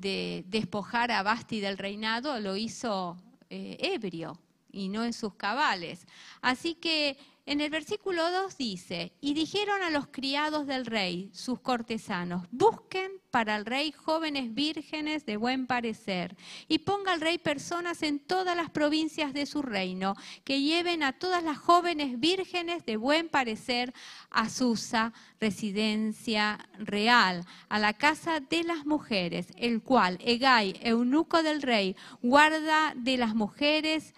de 0.00 0.44
despojar 0.48 1.10
a 1.10 1.22
Basti 1.22 1.60
del 1.60 1.78
reinado 1.78 2.40
lo 2.40 2.56
hizo 2.56 3.16
eh, 3.50 3.76
ebrio 3.80 4.38
y 4.70 4.88
no 4.88 5.04
en 5.04 5.12
sus 5.12 5.34
cabales. 5.34 6.06
Así 6.40 6.74
que 6.74 7.16
en 7.48 7.62
el 7.62 7.70
versículo 7.70 8.30
2 8.30 8.58
dice, 8.58 9.12
y 9.22 9.32
dijeron 9.32 9.82
a 9.82 9.88
los 9.88 10.08
criados 10.08 10.66
del 10.66 10.84
rey, 10.84 11.30
sus 11.32 11.58
cortesanos, 11.60 12.46
busquen 12.50 13.10
para 13.30 13.56
el 13.56 13.64
rey 13.64 13.90
jóvenes 13.90 14.52
vírgenes 14.52 15.24
de 15.24 15.38
buen 15.38 15.66
parecer, 15.66 16.36
y 16.68 16.80
ponga 16.80 17.14
al 17.14 17.22
rey 17.22 17.38
personas 17.38 18.02
en 18.02 18.18
todas 18.18 18.54
las 18.54 18.68
provincias 18.68 19.32
de 19.32 19.46
su 19.46 19.62
reino, 19.62 20.14
que 20.44 20.60
lleven 20.60 21.02
a 21.02 21.18
todas 21.18 21.42
las 21.42 21.56
jóvenes 21.56 22.20
vírgenes 22.20 22.84
de 22.84 22.98
buen 22.98 23.30
parecer 23.30 23.94
a 24.30 24.50
Susa, 24.50 25.14
residencia 25.40 26.68
real, 26.78 27.46
a 27.70 27.78
la 27.78 27.94
casa 27.94 28.40
de 28.40 28.62
las 28.62 28.84
mujeres, 28.84 29.46
el 29.56 29.80
cual 29.80 30.18
Egay, 30.20 30.78
eunuco 30.82 31.42
del 31.42 31.62
rey, 31.62 31.96
guarda 32.20 32.92
de 32.94 33.16
las 33.16 33.34
mujeres 33.34 34.12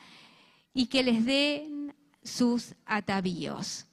y 0.75 0.87
que 0.87 1.04
les 1.04 1.25
den 1.25 1.79
sus 2.22 2.74
atavíos. 2.84 3.86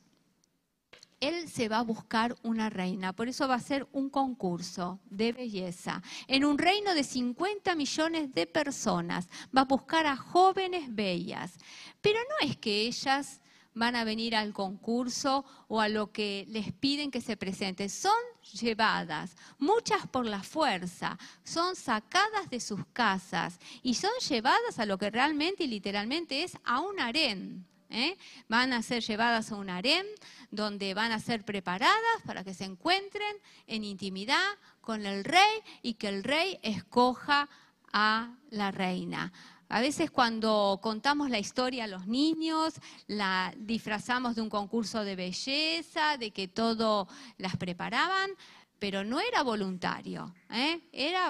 Él 1.19 1.50
se 1.50 1.67
va 1.67 1.79
a 1.79 1.84
buscar 1.84 2.36
una 2.43 2.69
reina, 2.69 3.12
por 3.12 3.27
eso 3.27 3.48
va 3.48 3.55
a 3.55 3.60
ser 3.60 3.88
un 3.91 4.10
concurso 4.10 5.00
de 5.10 5.31
belleza. 5.31 6.03
En 6.27 6.46
un 6.46 6.60
reino 6.60 6.93
de 6.93 7.03
50 7.03 7.74
millones 7.74 8.34
de 8.36 8.46
personas 8.46 9.27
va 9.55 9.62
a 9.62 9.65
buscar 9.65 10.05
a 10.05 10.15
jóvenes 10.15 10.93
bellas, 10.93 11.55
pero 12.01 12.19
no 12.19 12.48
es 12.48 12.55
que 12.57 12.81
ellas 12.81 13.41
van 13.77 13.96
a 13.96 14.03
venir 14.03 14.36
al 14.36 14.53
concurso 14.53 15.46
o 15.67 15.81
a 15.81 15.88
lo 15.88 16.12
que 16.12 16.46
les 16.50 16.72
piden 16.74 17.12
que 17.12 17.22
se 17.22 17.38
presenten. 17.38 17.89
Son 17.89 18.12
llevadas, 18.53 19.36
muchas 19.60 20.07
por 20.07 20.25
la 20.25 20.43
fuerza, 20.43 21.17
son 21.43 21.75
sacadas 21.75 22.50
de 22.50 22.60
sus 22.60 22.86
casas 22.93 23.60
y 23.84 23.93
son 23.96 24.12
llevadas 24.27 24.79
a 24.79 24.86
lo 24.86 24.98
que 24.98 25.10
realmente 25.10 25.63
y 25.63 25.67
literalmente 25.67 26.43
es 26.43 26.57
a 26.63 26.79
un 26.79 27.00
harén. 27.00 27.65
¿Eh? 27.89 28.17
Van 28.48 28.74
a 28.74 28.82
ser 28.82 29.03
llevadas 29.03 29.51
a 29.51 29.56
un 29.56 29.70
harem 29.70 30.06
donde 30.51 30.94
van 30.94 31.12
a 31.12 31.20
ser 31.20 31.44
preparadas 31.44 32.22
para 32.25 32.44
que 32.44 32.53
se 32.53 32.65
encuentren 32.65 33.36
en 33.67 33.84
intimidad 33.84 34.48
con 34.82 35.06
el 35.06 35.24
rey 35.24 35.62
y 35.82 35.96
que 35.96 36.10
el 36.10 36.24
rey 36.24 36.60
escoja 36.62 37.50
a 37.91 38.36
la 38.50 38.72
reina. 38.72 39.32
A 39.70 39.82
veces 39.82 40.10
cuando 40.10 40.79
contamos 40.82 41.29
la 41.29 41.39
historia 41.39 41.84
a 41.84 41.88
los 41.88 42.08
niños, 42.08 42.75
la 43.08 43.53
disfrazamos 43.58 44.36
de 44.36 44.41
un 44.41 44.50
concurso 44.50 45.03
de 45.03 45.17
belleza, 45.17 46.15
de 46.17 46.32
que 46.32 46.48
todo 46.48 47.10
las 47.38 47.58
preparaban, 47.58 48.32
pero 48.79 49.03
no 49.03 49.19
era 49.19 49.43
voluntario, 49.43 50.34
¿eh? 50.51 50.79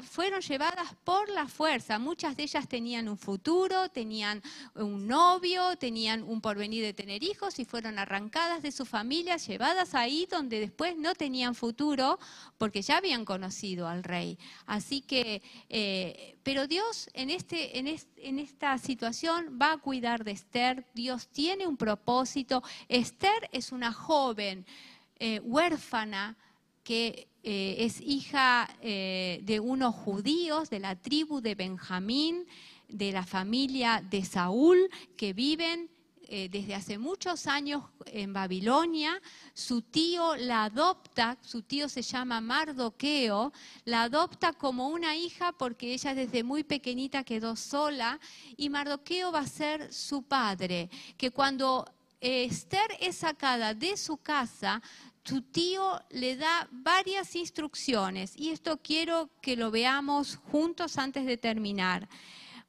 fueron 0.03 0.41
llevadas 0.41 0.95
por 1.03 1.29
la 1.29 1.47
fuerza. 1.47 1.99
Muchas 1.99 2.35
de 2.35 2.43
ellas 2.43 2.67
tenían 2.67 3.07
un 3.07 3.17
futuro, 3.17 3.89
tenían 3.89 4.41
un 4.75 5.07
novio, 5.07 5.77
tenían 5.77 6.23
un 6.23 6.41
porvenir 6.41 6.83
de 6.83 6.93
tener 6.93 7.23
hijos 7.23 7.59
y 7.59 7.65
fueron 7.65 7.99
arrancadas 7.99 8.61
de 8.61 8.71
su 8.71 8.85
familia, 8.85 9.37
llevadas 9.37 9.95
ahí 9.95 10.27
donde 10.29 10.59
después 10.59 10.97
no 10.97 11.15
tenían 11.15 11.55
futuro 11.55 12.19
porque 12.57 12.81
ya 12.81 12.97
habían 12.97 13.25
conocido 13.25 13.87
al 13.87 14.03
rey. 14.03 14.37
Así 14.65 15.01
que, 15.01 15.41
eh, 15.69 16.37
pero 16.43 16.67
Dios 16.67 17.09
en, 17.13 17.29
este, 17.29 17.79
en, 17.79 17.87
en 18.17 18.39
esta 18.39 18.77
situación 18.77 19.57
va 19.61 19.73
a 19.73 19.77
cuidar 19.77 20.23
de 20.23 20.31
Esther, 20.31 20.85
Dios 20.93 21.27
tiene 21.29 21.67
un 21.67 21.77
propósito. 21.77 22.63
Esther 22.89 23.49
es 23.51 23.71
una 23.71 23.93
joven 23.93 24.65
eh, 25.19 25.39
huérfana 25.39 26.37
que 26.88 27.27
eh, 27.44 27.75
es 27.79 28.00
hija 28.00 28.74
eh, 28.82 29.41
de 29.44 29.60
unos 29.60 29.94
judíos 29.94 30.70
de 30.70 30.79
la 30.79 30.96
tribu 30.96 31.41
de 31.41 31.53
Benjamín, 31.53 32.46
de 32.88 33.12
la 33.12 33.25
familia 33.25 34.01
de 34.10 34.24
Saúl, 34.24 34.89
que 35.17 35.34
viven 35.34 35.89
eh, 36.29 36.48
desde 36.50 36.75
hace 36.75 36.98
muchos 36.98 37.46
años 37.46 37.84
en 38.06 38.32
Babilonia. 38.32 39.22
Su 39.53 39.82
tío 39.82 40.38
la 40.38 40.63
adopta, 40.63 41.38
su 41.41 41.62
tío 41.62 41.89
se 41.89 42.03
llama 42.03 42.39
Mardoqueo, 42.39 43.51
la 43.84 44.03
adopta 44.03 44.53
como 44.53 44.88
una 44.88 45.17
hija 45.17 45.51
porque 45.51 45.94
ella 45.94 46.15
desde 46.15 46.41
muy 46.41 46.63
pequeñita 46.63 47.25
quedó 47.25 47.58
sola 47.58 48.17
y 48.56 48.70
Mardoqueo 48.70 49.34
va 49.34 49.39
a 49.39 49.48
ser 49.48 49.94
su 49.94 50.24
padre, 50.24 50.89
que 51.17 51.32
cuando 51.32 51.86
Esther 52.22 52.98
es 53.00 53.17
sacada 53.17 53.74
de 53.74 53.96
su 53.96 54.17
casa, 54.17 54.82
su 55.27 55.41
tío 55.41 56.01
le 56.12 56.38
da 56.38 56.69
varias 56.72 57.36
instrucciones 57.36 58.34
y 58.38 58.51
esto 58.51 58.79
quiero 58.81 59.29
que 59.41 59.57
lo 59.57 59.72
veamos 59.72 60.38
juntos 60.38 60.98
antes 60.98 61.25
de 61.25 61.36
terminar. 61.36 62.07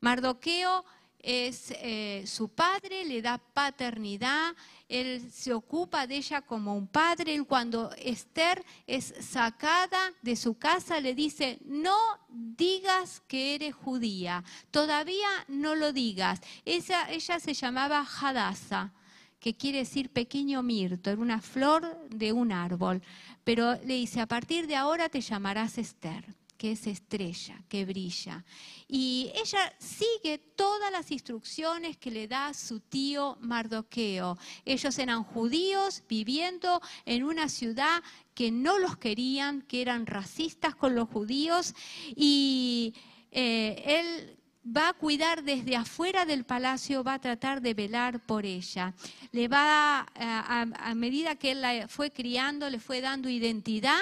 Mardoqueo 0.00 0.84
es 1.20 1.72
eh, 1.76 2.24
su 2.26 2.48
padre, 2.48 3.04
le 3.04 3.22
da 3.22 3.38
paternidad, 3.38 4.56
él 4.88 5.30
se 5.30 5.52
ocupa 5.52 6.08
de 6.08 6.16
ella 6.16 6.40
como 6.42 6.74
un 6.74 6.88
padre. 6.88 7.40
Cuando 7.44 7.92
Esther 7.96 8.64
es 8.88 9.14
sacada 9.20 10.12
de 10.22 10.34
su 10.34 10.54
casa 10.54 11.00
le 11.00 11.14
dice, 11.14 11.60
no 11.64 11.96
digas 12.28 13.22
que 13.28 13.54
eres 13.54 13.74
judía, 13.74 14.42
todavía 14.72 15.28
no 15.46 15.76
lo 15.76 15.92
digas. 15.92 16.40
Ella, 16.64 17.08
ella 17.08 17.38
se 17.38 17.54
llamaba 17.54 18.04
Hadassah 18.04 18.92
que 19.40 19.54
quiere 19.54 19.78
decir 19.78 20.10
pequeño 20.10 20.62
mirto, 20.62 21.10
era 21.10 21.20
una 21.20 21.40
flor 21.40 22.08
de 22.08 22.32
un 22.32 22.52
árbol. 22.52 23.02
Pero 23.44 23.74
le 23.84 23.94
dice, 23.94 24.20
a 24.20 24.26
partir 24.26 24.66
de 24.66 24.76
ahora 24.76 25.08
te 25.08 25.20
llamarás 25.20 25.78
Esther, 25.78 26.34
que 26.56 26.72
es 26.72 26.86
estrella, 26.88 27.62
que 27.68 27.84
brilla. 27.84 28.44
Y 28.88 29.30
ella 29.34 29.72
sigue 29.78 30.38
todas 30.38 30.90
las 30.90 31.10
instrucciones 31.12 31.96
que 31.96 32.10
le 32.10 32.26
da 32.26 32.52
su 32.52 32.80
tío 32.80 33.38
Mardoqueo. 33.40 34.36
Ellos 34.64 34.98
eran 34.98 35.22
judíos 35.22 36.02
viviendo 36.08 36.82
en 37.06 37.22
una 37.22 37.48
ciudad 37.48 38.02
que 38.34 38.50
no 38.50 38.78
los 38.78 38.96
querían, 38.96 39.62
que 39.62 39.80
eran 39.80 40.04
racistas 40.04 40.74
con 40.74 40.96
los 40.96 41.08
judíos. 41.08 41.74
Y 42.16 42.92
eh, 43.30 43.82
él 43.86 44.38
va 44.76 44.88
a 44.90 44.92
cuidar 44.92 45.42
desde 45.42 45.76
afuera 45.76 46.24
del 46.24 46.44
palacio, 46.44 47.04
va 47.04 47.14
a 47.14 47.18
tratar 47.18 47.60
de 47.60 47.74
velar 47.74 48.20
por 48.20 48.44
ella. 48.44 48.94
Le 49.32 49.48
va, 49.48 50.06
a, 50.14 50.60
a 50.60 50.94
medida 50.94 51.36
que 51.36 51.52
él 51.52 51.62
la 51.62 51.88
fue 51.88 52.10
criando, 52.10 52.68
le 52.68 52.78
fue 52.78 53.00
dando 53.00 53.28
identidad 53.28 54.00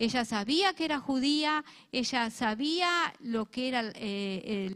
ella 0.00 0.24
sabía 0.24 0.72
que 0.72 0.86
era 0.86 0.98
judía, 0.98 1.62
ella 1.92 2.30
sabía 2.30 3.12
lo 3.20 3.44
que 3.44 3.68
eran 3.68 3.92
eh, 3.96 4.72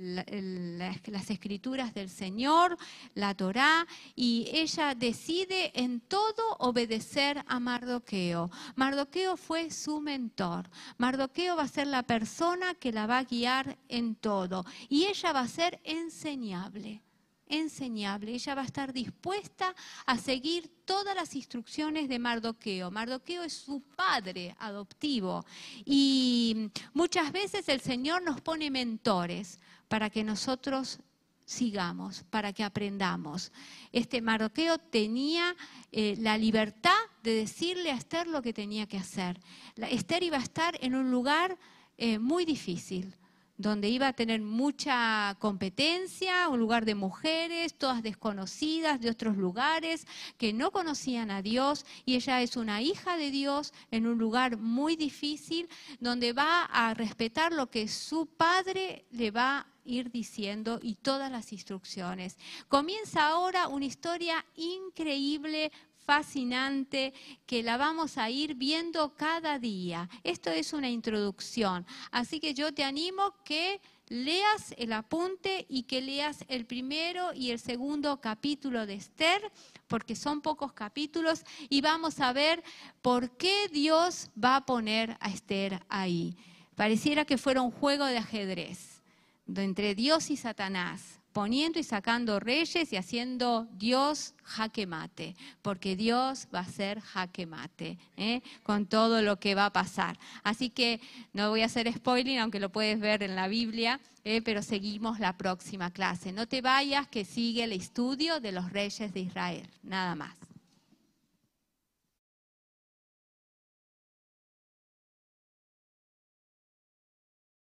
las 1.07 1.31
escrituras 1.31 1.95
del 1.95 2.11
Señor, 2.11 2.77
la 3.15 3.35
Torá, 3.35 3.87
y 4.15 4.51
ella 4.53 4.95
decide 4.95 5.73
en 5.75 6.01
todo 6.01 6.57
obedecer 6.59 7.43
a 7.49 7.59
Mardoqueo. 7.59 8.51
Mardoqueo 8.77 9.39
fue 9.39 9.71
su 9.71 10.03
mentor. 10.03 10.69
Mardoqueo 10.99 11.57
va 11.57 11.63
a 11.63 11.69
ser 11.69 11.87
la 11.87 12.03
persona 12.03 12.75
que 12.75 12.93
la 12.93 13.07
va 13.07 13.17
a 13.17 13.25
guiar 13.25 13.79
en 13.89 14.17
todo, 14.17 14.67
y 14.91 15.07
ella 15.07 15.33
va 15.33 15.41
a 15.41 15.49
ser 15.49 15.81
enseñable 15.85 17.03
enseñable. 17.49 18.33
Ella 18.33 18.55
va 18.55 18.63
a 18.63 18.67
estar 18.67 18.93
dispuesta 18.93 19.75
a 20.07 20.19
seguir 20.19 20.71
todas 20.85 21.15
las 21.15 21.35
instrucciones 21.35 22.09
de 22.09 22.19
Mardoqueo. 22.19 22.91
Mardoqueo 22.91 23.43
es 23.43 23.53
su 23.53 23.81
padre 23.81 24.55
adoptivo 24.59 25.45
y 25.85 26.71
muchas 26.93 27.33
veces 27.33 27.69
el 27.69 27.81
Señor 27.81 28.23
nos 28.23 28.41
pone 28.41 28.71
mentores 28.71 29.59
para 29.89 30.11
que 30.11 30.25
nosotros 30.25 30.99
sigamos, 31.45 32.25
para 32.31 32.53
que 32.53 32.65
aprendamos. 32.65 33.53
Este 33.93 34.23
Mardoqueo 34.23 34.79
tenía 34.79 35.55
eh, 35.93 36.17
la 36.19 36.39
libertad 36.39 36.97
de 37.23 37.35
decirle 37.35 37.91
a 37.91 37.97
Esther 37.97 38.27
lo 38.27 38.43
que 38.43 38.53
tenía 38.53 38.87
que 38.87 38.99
hacer. 38.99 39.41
Esther 39.77 40.23
iba 40.23 40.39
a 40.39 40.43
estar 40.43 40.79
en 40.81 40.95
un 40.95 41.11
lugar 41.11 41.59
eh, 41.97 42.19
muy 42.19 42.45
difícil 42.45 43.15
donde 43.57 43.89
iba 43.89 44.09
a 44.09 44.13
tener 44.13 44.41
mucha 44.41 45.37
competencia, 45.39 46.49
un 46.49 46.59
lugar 46.59 46.85
de 46.85 46.95
mujeres, 46.95 47.75
todas 47.75 48.03
desconocidas 48.03 49.01
de 49.01 49.11
otros 49.11 49.37
lugares, 49.37 50.07
que 50.39 50.53
no 50.53 50.71
conocían 50.71 51.31
a 51.31 51.43
Dios, 51.43 51.87
y 52.05 52.17
ella 52.17 52.43
es 52.43 52.57
una 52.57 52.83
hija 52.83 53.17
de 53.17 53.31
Dios 53.31 53.73
en 53.91 54.07
un 54.07 54.19
lugar 54.19 54.57
muy 54.57 54.97
difícil, 54.97 55.69
donde 56.01 56.33
va 56.33 56.65
a 56.65 56.95
respetar 56.95 57.53
lo 57.53 57.71
que 57.71 57.89
su 57.89 58.27
padre 58.27 59.05
le 59.11 59.31
va 59.31 59.59
a 59.59 59.67
ir 59.85 60.11
diciendo 60.11 60.81
y 60.83 60.95
todas 60.95 61.31
las 61.31 61.53
instrucciones. 61.53 62.37
Comienza 62.69 63.29
ahora 63.29 63.69
una 63.69 63.85
historia 63.85 64.45
increíble, 64.57 65.71
fascinante 66.05 67.13
que 67.47 67.63
la 67.63 67.77
vamos 67.77 68.19
a 68.19 68.31
ir 68.31 68.55
viendo 68.55 69.15
cada 69.15 69.59
día. 69.59 70.09
Esto 70.23 70.51
es 70.51 70.73
una 70.73 70.91
introducción, 70.91 71.87
así 72.11 72.41
que 72.41 72.55
yo 72.55 72.73
te 72.73 72.85
animo 72.85 73.35
que 73.45 73.81
leas 74.09 74.75
el 74.77 74.93
apunte 74.93 75.67
y 75.69 75.85
que 75.85 76.03
leas 76.03 76.45
el 76.49 76.67
primero 76.67 77.33
y 77.35 77.51
el 77.51 77.59
segundo 77.59 78.21
capítulo 78.21 78.87
de 78.87 78.95
Esther, 78.95 79.51
porque 79.89 80.15
son 80.15 80.41
pocos 80.41 80.73
capítulos, 80.73 81.45
y 81.69 81.81
vamos 81.81 82.21
a 82.21 82.33
ver 82.33 82.63
por 83.03 83.37
qué 83.37 83.69
Dios 83.73 84.31
va 84.43 84.57
a 84.57 84.67
poner 84.67 85.17
a 85.21 85.31
Esther 85.31 85.85
ahí. 85.89 86.37
Pareciera 86.77 87.25
que 87.25 87.39
fuera 87.39 87.63
un 87.63 87.71
juego 87.71 88.05
de 88.05 88.19
ajedrez 88.19 89.03
entre 89.47 89.95
Dios 89.95 90.31
y 90.31 90.37
Satanás 90.37 91.21
poniendo 91.35 91.81
y 91.81 91.83
sacando 91.83 92.39
reyes 92.39 92.93
y 92.93 92.97
haciendo 92.97 93.67
Dios 93.73 94.35
jaque 94.45 94.87
mate, 94.87 95.35
porque 95.63 95.97
Dios 95.97 96.47
va 96.55 96.61
a 96.61 96.65
ser 96.65 97.01
jaque 97.01 97.45
mate 97.45 97.99
¿eh? 98.17 98.41
con 98.63 98.87
todo 98.87 99.21
lo 99.21 99.41
que 99.41 99.57
va 99.57 99.67
a 99.67 99.73
pasar. 99.73 100.17
Así 100.45 100.71
que 100.71 101.01
no 101.33 101.51
voy 101.51 101.63
a 101.63 101.67
hacer 101.67 101.93
spoiling, 101.93 102.39
aunque 102.39 102.61
lo 102.61 102.71
puedes 102.71 103.01
ver 103.01 103.25
en 103.25 103.35
la 103.35 103.49
Biblia, 103.49 104.01
¿eh? 104.23 104.43
pero 104.43 104.63
seguimos 104.63 105.19
la 105.19 105.37
próxima 105.37 105.91
clase. 105.91 106.33
No 106.33 106.47
te 106.47 106.63
vayas, 106.63 107.09
que 107.09 107.25
sigue 107.25 107.65
el 107.65 107.73
estudio 107.73 108.39
de 108.39 108.53
los 108.53 108.73
reyes 108.73 109.13
de 109.13 109.21
Israel. 109.21 109.69
Nada 109.83 110.15
más. 110.15 110.54